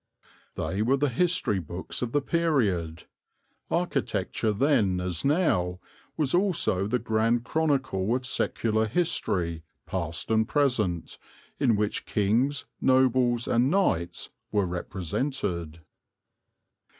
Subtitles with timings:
[0.55, 3.03] They were the history books of the period.
[3.69, 5.79] Architecture then as now
[6.17, 11.19] was also the grand chronicle of secular history, past and present,
[11.59, 15.81] in which Kings, Nobles, and Knights were represented."